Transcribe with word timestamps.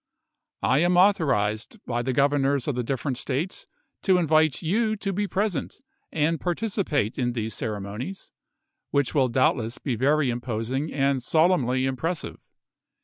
I 0.63 0.79
am 0.79 0.97
authorized 0.97 1.77
by 1.85 2.01
the 2.01 2.11
Governors 2.11 2.67
of 2.67 2.73
the 2.73 2.81
different 2.81 3.19
States 3.19 3.67
to 4.01 4.17
invite 4.17 4.63
you 4.63 4.95
to 4.95 5.13
be 5.13 5.27
present 5.27 5.75
and 6.11 6.41
participate 6.41 7.19
in 7.19 7.33
these 7.33 7.53
ceremonies, 7.53 8.31
which 8.89 9.13
will 9.13 9.29
doubtless 9.29 9.77
be 9.77 9.93
very 9.95 10.31
imposing 10.31 10.91
and 10.91 11.21
solemnly 11.21 11.85
impressive. 11.85 12.39